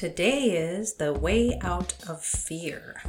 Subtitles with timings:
[0.00, 3.02] Today is the way out of fear.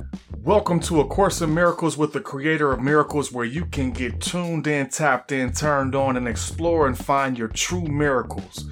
[0.44, 4.20] Welcome to A Course in Miracles with the Creator of Miracles, where you can get
[4.20, 8.66] tuned in, tapped in, turned on, and explore and find your true miracles.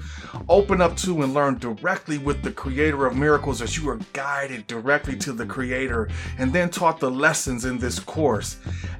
[0.48, 4.66] Open up to and learn directly with the Creator of Miracles as you are guided
[4.66, 8.56] directly to the Creator and then taught the lessons in this course,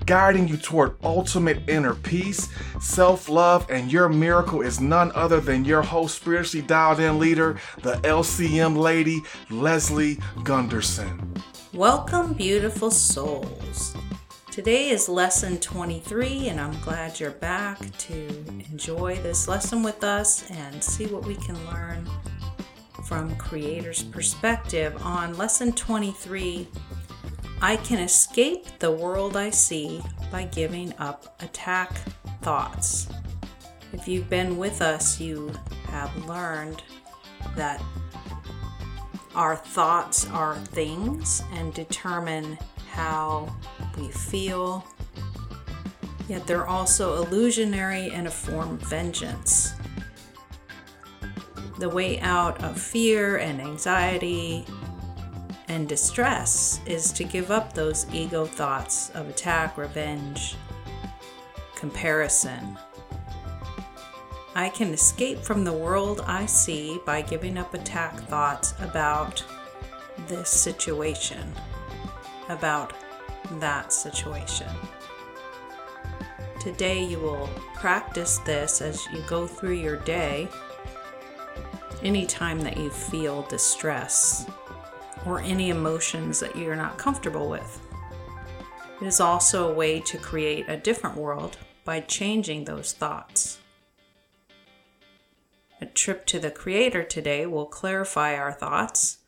[0.06, 2.48] guiding you toward ultimate inner peace,
[2.80, 7.58] self love, and your miracle is none other than your host, spiritually dialed in leader,
[7.82, 11.30] the LCM lady, Leslie Gunterson.
[11.72, 13.96] Welcome, beautiful souls.
[14.50, 18.26] Today is lesson 23, and I'm glad you're back to
[18.70, 22.06] enjoy this lesson with us and see what we can learn
[23.06, 24.94] from Creator's perspective.
[25.02, 26.68] On lesson 23,
[27.62, 31.94] I can escape the world I see by giving up attack
[32.42, 33.08] thoughts.
[33.94, 35.50] If you've been with us, you
[35.86, 36.82] have learned
[37.56, 37.82] that
[39.40, 42.58] our thoughts are things and determine
[42.90, 43.50] how
[43.96, 44.84] we feel.
[46.28, 49.72] Yet they're also illusionary and a form of vengeance.
[51.78, 54.66] The way out of fear and anxiety
[55.68, 60.54] and distress is to give up those ego thoughts of attack, revenge,
[61.76, 62.76] comparison.
[64.54, 69.44] I can escape from the world I see by giving up attack thoughts about
[70.26, 71.52] this situation,
[72.48, 72.92] about
[73.60, 74.68] that situation.
[76.58, 80.48] Today, you will practice this as you go through your day
[82.02, 84.46] anytime that you feel distress
[85.24, 87.80] or any emotions that you're not comfortable with.
[89.00, 93.58] It is also a way to create a different world by changing those thoughts.
[95.82, 99.18] A trip to the Creator today will clarify our thoughts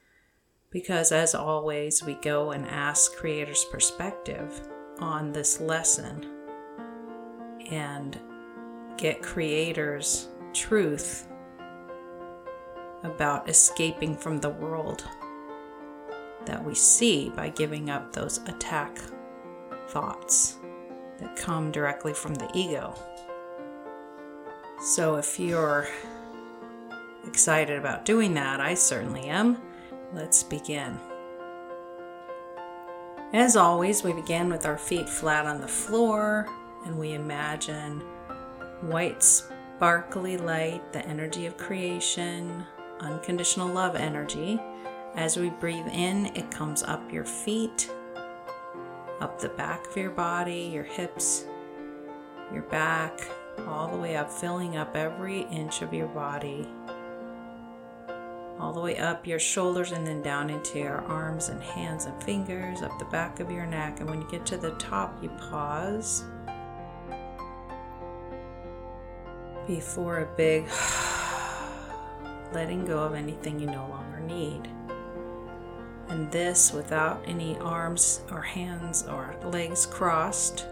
[0.70, 4.60] because, as always, we go and ask Creator's perspective
[4.98, 6.26] on this lesson
[7.70, 8.18] and
[8.98, 11.26] get Creator's truth
[13.02, 15.04] about escaping from the world
[16.44, 18.98] that we see by giving up those attack
[19.88, 20.58] thoughts
[21.18, 22.94] that come directly from the ego.
[24.80, 25.88] So, if you're
[27.26, 29.60] excited about doing that, I certainly am.
[30.12, 30.98] Let's begin.
[33.32, 36.46] As always, we begin with our feet flat on the floor
[36.84, 38.00] and we imagine
[38.82, 42.66] white, sparkly light, the energy of creation,
[43.00, 44.60] unconditional love energy.
[45.14, 47.90] As we breathe in, it comes up your feet,
[49.20, 51.46] up the back of your body, your hips,
[52.52, 53.26] your back,
[53.66, 56.68] all the way up, filling up every inch of your body
[58.62, 62.22] all the way up your shoulders and then down into your arms and hands and
[62.22, 63.98] fingers, up the back of your neck.
[63.98, 66.22] And when you get to the top, you pause
[69.66, 70.68] before a big
[72.52, 74.68] letting go of anything you no longer need.
[76.08, 80.66] And this, without any arms or hands or legs crossed,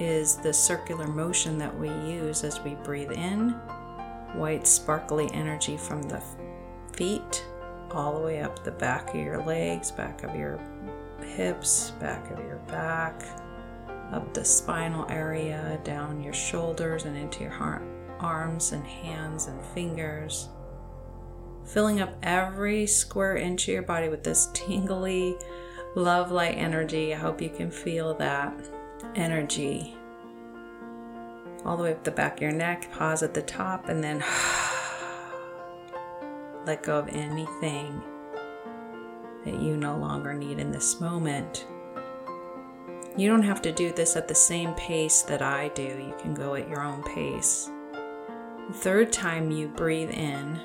[0.00, 3.50] is the circular motion that we use as we breathe in
[4.34, 6.20] white, sparkly energy from the
[6.92, 7.44] feet
[7.90, 10.58] all the way up the back of your legs, back of your
[11.20, 13.22] hips, back of your back,
[14.12, 17.82] up the spinal area, down your shoulders, and into your
[18.20, 20.48] arms and hands and fingers.
[21.64, 25.36] Filling up every square inch of your body with this tingly,
[25.94, 27.14] love light energy.
[27.14, 28.54] I hope you can feel that
[29.14, 29.96] energy
[31.64, 32.90] all the way up the back of your neck.
[32.92, 34.18] Pause at the top and then
[36.66, 38.02] let go of anything
[39.44, 41.66] that you no longer need in this moment.
[43.16, 46.34] You don't have to do this at the same pace that I do, you can
[46.34, 47.68] go at your own pace.
[48.68, 50.58] The third time you breathe in,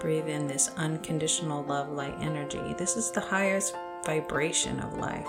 [0.00, 2.74] breathe in this unconditional love light energy.
[2.76, 3.74] This is the highest
[4.04, 5.26] vibration of life.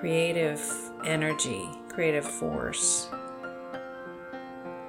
[0.00, 0.60] Creative
[1.04, 3.08] energy, creative force.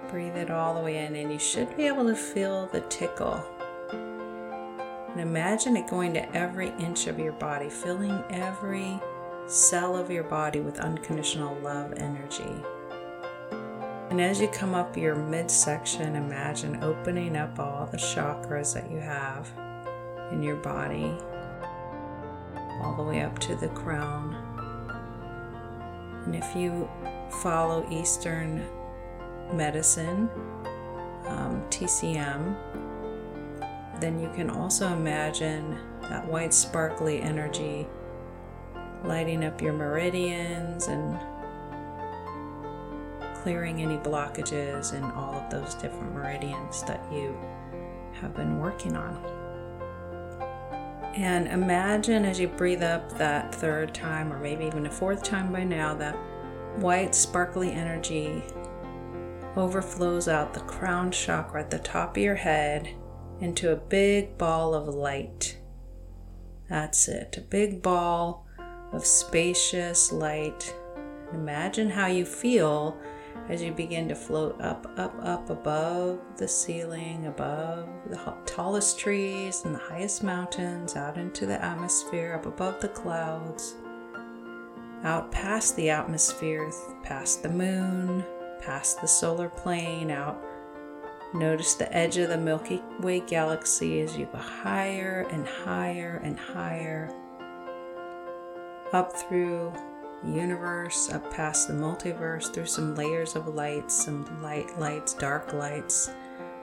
[0.10, 3.46] Breathe it all the way in, and you should be able to feel the tickle
[5.12, 9.00] and imagine it going to every inch of your body, filling every
[9.46, 12.64] cell of your body with unconditional love energy.
[14.10, 19.00] And as you come up your midsection, imagine opening up all the chakras that you
[19.00, 19.50] have
[20.32, 21.18] in your body,
[22.82, 24.36] all the way up to the crown.
[26.26, 26.90] And if you
[27.42, 28.66] follow Eastern
[29.54, 30.30] medicine,
[31.26, 32.56] um, TCM,
[34.02, 37.88] then you can also imagine that white sparkly energy
[39.04, 41.20] lighting up your meridians and
[43.42, 47.36] clearing any blockages in all of those different meridians that you
[48.14, 49.16] have been working on.
[51.16, 55.52] And imagine as you breathe up that third time, or maybe even a fourth time
[55.52, 56.16] by now, that
[56.78, 58.44] white sparkly energy
[59.58, 62.96] overflows out the crown chakra at the top of your head
[63.42, 65.58] into a big ball of light.
[66.70, 68.46] That's it, a big ball
[68.94, 70.74] of spacious light.
[71.34, 72.98] Imagine how you feel
[73.50, 79.64] as you begin to float up, up, up above the ceiling, above the tallest trees
[79.66, 83.76] and the highest mountains, out into the atmosphere, up above the clouds,
[85.04, 86.72] out past the atmosphere,
[87.04, 88.24] past the moon,
[88.62, 90.42] past the solar plane, out.
[91.34, 96.38] Notice the edge of the Milky Way galaxy as you go higher and higher and
[96.38, 97.10] higher
[98.92, 99.72] up through
[100.24, 105.54] the universe, up past the multiverse, through some layers of lights, some light lights, dark
[105.54, 106.12] lights,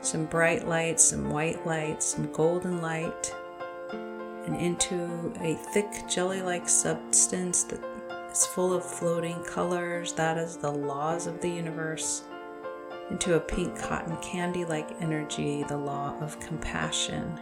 [0.03, 3.35] some bright lights, some white lights, some golden light,
[3.91, 7.81] and into a thick jelly like substance that
[8.31, 10.13] is full of floating colors.
[10.13, 12.25] That is the laws of the universe.
[13.11, 17.39] Into a pink cotton candy like energy, the law of compassion.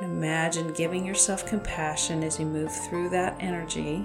[0.00, 4.04] Imagine giving yourself compassion as you move through that energy.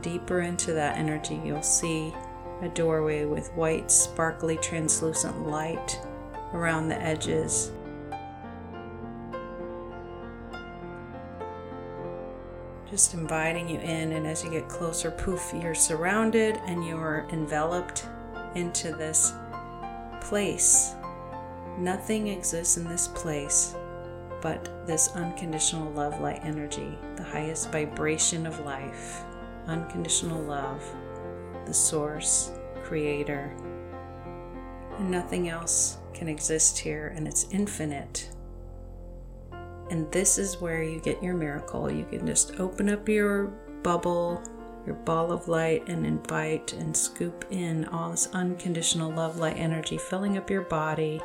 [0.00, 2.14] Deeper into that energy, you'll see
[2.62, 6.00] a doorway with white, sparkly, translucent light
[6.52, 7.72] around the edges.
[12.90, 18.06] Just inviting you in, and as you get closer, poof, you're surrounded and you're enveloped
[18.54, 19.32] into this
[20.22, 20.94] place.
[21.76, 23.74] Nothing exists in this place
[24.40, 29.22] but this unconditional love light energy, the highest vibration of life,
[29.66, 30.82] unconditional love,
[31.66, 32.52] the source,
[32.84, 33.54] creator.
[34.98, 38.30] And nothing else can exist here, and it's infinite.
[39.90, 41.90] And this is where you get your miracle.
[41.90, 43.46] You can just open up your
[43.82, 44.42] bubble,
[44.84, 49.98] your ball of light, and invite and scoop in all this unconditional love light energy,
[49.98, 51.20] filling up your body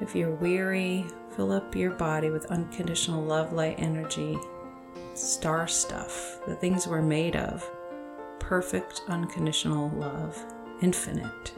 [0.00, 1.04] if you're weary,
[1.36, 4.38] fill up your body with unconditional love, light, energy,
[5.14, 7.68] star stuff, the things we're made of.
[8.38, 10.42] Perfect, unconditional love,
[10.80, 11.52] infinite.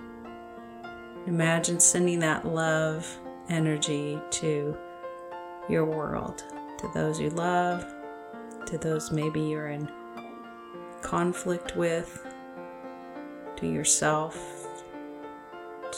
[1.26, 3.08] Imagine sending that love
[3.48, 4.76] energy to
[5.68, 6.44] your world,
[6.78, 7.84] to those you love,
[8.66, 9.88] to those maybe you're in
[11.02, 12.26] conflict with,
[13.56, 14.66] to yourself,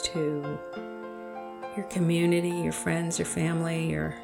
[0.03, 0.59] to
[1.75, 4.15] your community, your friends, your family, your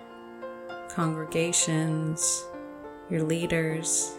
[0.89, 2.45] congregations,
[3.09, 4.13] your leaders,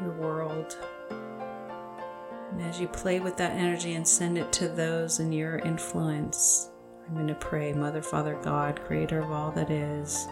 [0.00, 0.76] your world.
[1.10, 6.69] And as you play with that energy and send it to those in your influence,
[7.10, 10.28] I'm going to pray, Mother, Father, God, Creator of all that is,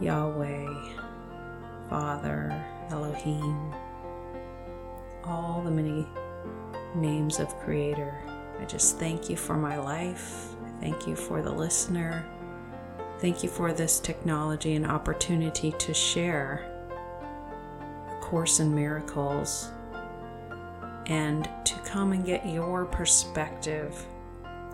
[0.00, 0.66] Yahweh,
[1.90, 3.70] Father, Elohim,
[5.22, 6.06] all the many
[6.94, 8.22] names of Creator.
[8.58, 10.46] I just thank you for my life.
[10.80, 12.24] Thank you for the listener.
[13.18, 16.64] Thank you for this technology and opportunity to share
[18.08, 19.72] A Course in Miracles
[21.04, 24.06] and to come and get your perspective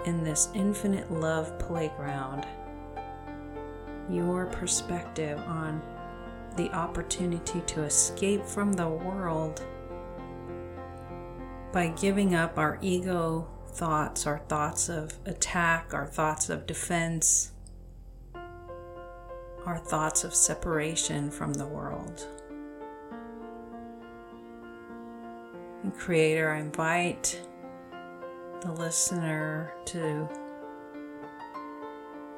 [0.07, 2.47] in this infinite love playground.
[4.09, 5.83] Your perspective on
[6.57, 9.63] the opportunity to escape from the world
[11.73, 17.53] by giving up our ego thoughts, our thoughts of attack, our thoughts of defense,
[19.67, 22.27] our thoughts of separation from the world.
[25.83, 27.41] And Creator, I invite
[28.67, 30.29] the listener to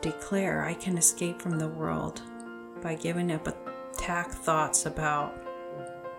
[0.03, 2.21] declare I can escape from the world
[2.83, 3.49] by giving up
[3.95, 5.35] attack thoughts about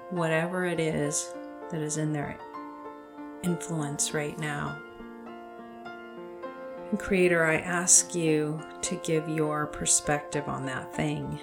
[0.10, 1.34] whatever it is
[1.70, 2.40] that is in their
[3.44, 4.80] influence right now.
[6.90, 11.40] And Creator, I ask you to give your perspective on that thing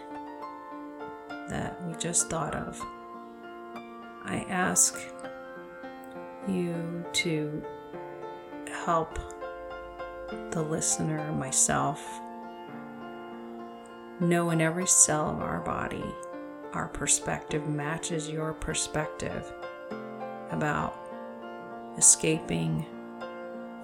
[1.49, 2.81] that we just thought of.
[4.25, 4.99] I ask
[6.49, 7.63] you to
[8.87, 9.19] help
[10.53, 12.01] the listener, myself,
[14.21, 16.05] know in every cell of our body
[16.73, 19.53] our perspective matches your perspective
[20.53, 20.95] about
[21.99, 22.87] escaping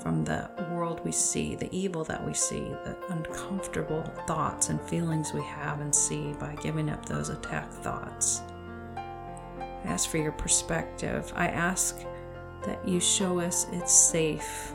[0.00, 5.32] from the world we see, the evil that we see, the uncomfortable thoughts and feelings
[5.32, 8.42] we have and see by giving up those attack thoughts.
[8.96, 11.32] I ask for your perspective.
[11.34, 12.04] I ask
[12.64, 14.72] that you show us it's safe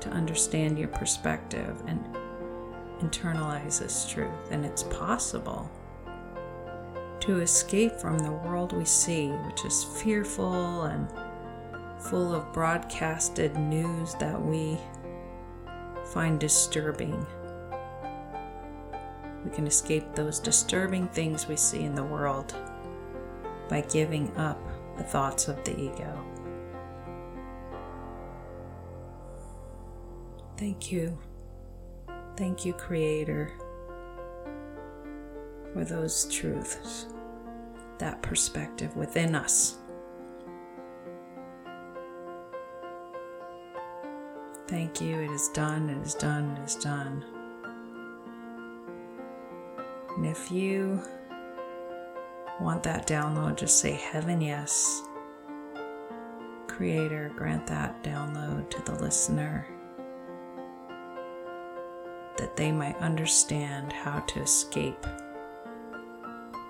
[0.00, 2.04] to understand your perspective and
[3.00, 5.70] internalize this truth, and it's possible
[7.20, 11.08] to escape from the world we see, which is fearful and
[11.98, 14.78] full of broadcasted news that we
[16.12, 17.26] find disturbing.
[19.44, 22.54] We can escape those disturbing things we see in the world
[23.68, 24.60] by giving up
[24.96, 26.24] the thoughts of the ego.
[30.58, 31.16] Thank you.
[32.36, 33.52] Thank you, Creator,
[35.72, 37.06] for those truths,
[37.98, 39.76] that perspective within us.
[44.66, 45.20] Thank you.
[45.20, 45.88] It is done.
[45.90, 46.56] It is done.
[46.56, 47.24] It is done.
[50.16, 51.00] And if you
[52.60, 55.02] want that download, just say Heaven Yes.
[56.66, 59.77] Creator, grant that download to the listener
[62.48, 65.06] that they might understand how to escape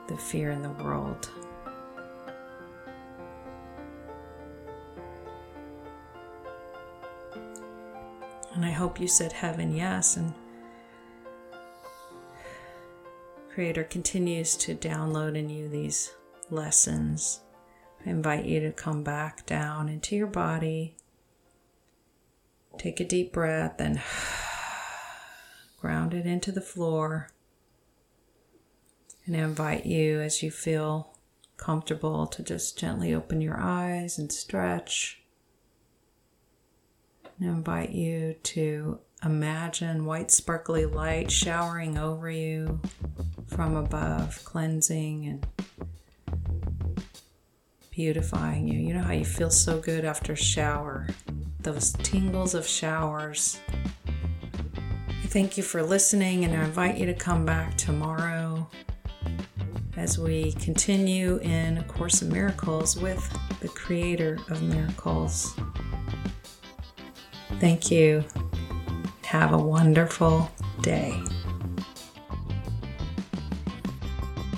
[0.09, 1.31] the fear in the world.
[8.55, 10.17] And I hope you said heaven yes.
[10.17, 10.35] And
[13.55, 16.13] Creator continues to download in you these
[16.51, 17.39] lessons.
[18.05, 20.97] I invite you to come back down into your body.
[22.79, 24.01] Take a deep breath and
[25.79, 27.31] ground it into the floor.
[29.27, 31.15] And I invite you as you feel
[31.57, 35.23] comfortable to just gently open your eyes and stretch.
[37.39, 42.81] And I invite you to imagine white sparkly light showering over you
[43.47, 45.47] from above, cleansing and
[47.91, 48.79] beautifying you.
[48.79, 51.09] You know how you feel so good after a shower?
[51.61, 53.61] Those tingles of showers.
[55.29, 58.67] Thank you for listening and I invite you to come back tomorrow
[59.95, 63.23] as we continue in A Course in Miracles with
[63.61, 65.55] the Creator of Miracles.
[67.61, 68.25] Thank you.
[69.25, 71.23] Have a wonderful day.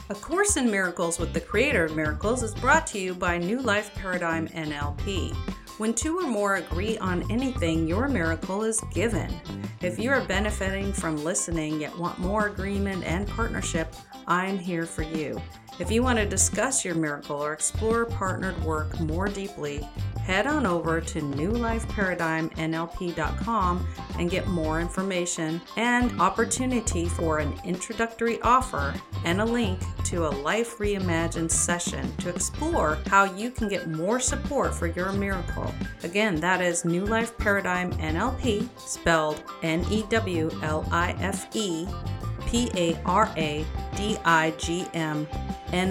[0.08, 3.58] A Course in Miracles with the Creator of Miracles is brought to you by New
[3.58, 5.34] Life Paradigm NLP.
[5.78, 9.34] When two or more agree on anything, your miracle is given.
[9.82, 13.94] If you are benefiting from listening yet want more agreement and partnership,
[14.26, 15.40] I'm here for you.
[15.78, 19.88] If you want to discuss your miracle or explore partnered work more deeply,
[20.30, 28.94] head on over to newlifeparadigmnlp.com and get more information and opportunity for an introductory offer
[29.24, 34.20] and a link to a Life Reimagined session to explore how you can get more
[34.20, 35.74] support for your miracle.
[36.04, 41.88] Again, that is New Life Paradigm NLP, spelled N E W L I F E
[42.46, 45.26] P A R A D I G M
[45.72, 45.90] N